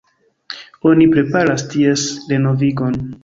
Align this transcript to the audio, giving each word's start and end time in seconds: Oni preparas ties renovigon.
Oni 0.91 1.05
preparas 1.11 1.65
ties 1.75 2.07
renovigon. 2.33 2.99